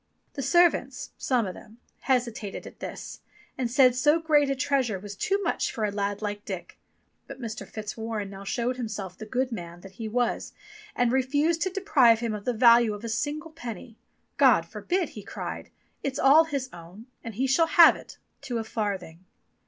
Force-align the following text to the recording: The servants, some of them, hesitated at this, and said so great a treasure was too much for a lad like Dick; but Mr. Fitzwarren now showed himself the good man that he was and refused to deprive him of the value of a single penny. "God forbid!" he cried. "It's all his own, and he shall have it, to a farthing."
The 0.33 0.41
servants, 0.41 1.11
some 1.15 1.45
of 1.45 1.53
them, 1.53 1.77
hesitated 1.99 2.65
at 2.65 2.79
this, 2.79 3.19
and 3.55 3.69
said 3.69 3.93
so 3.93 4.19
great 4.19 4.49
a 4.49 4.55
treasure 4.55 4.97
was 4.97 5.15
too 5.15 5.39
much 5.43 5.71
for 5.71 5.85
a 5.85 5.91
lad 5.91 6.23
like 6.23 6.43
Dick; 6.43 6.79
but 7.27 7.39
Mr. 7.39 7.67
Fitzwarren 7.67 8.31
now 8.31 8.43
showed 8.43 8.77
himself 8.77 9.15
the 9.15 9.27
good 9.27 9.51
man 9.51 9.81
that 9.81 9.91
he 10.01 10.07
was 10.07 10.53
and 10.95 11.11
refused 11.11 11.61
to 11.61 11.69
deprive 11.69 12.17
him 12.19 12.33
of 12.33 12.45
the 12.45 12.51
value 12.53 12.95
of 12.95 13.03
a 13.03 13.09
single 13.09 13.51
penny. 13.51 13.95
"God 14.37 14.65
forbid!" 14.65 15.09
he 15.09 15.21
cried. 15.21 15.69
"It's 16.01 16.17
all 16.17 16.45
his 16.45 16.67
own, 16.73 17.05
and 17.23 17.35
he 17.35 17.45
shall 17.45 17.67
have 17.67 17.95
it, 17.95 18.17
to 18.41 18.57
a 18.57 18.63
farthing." 18.63 19.23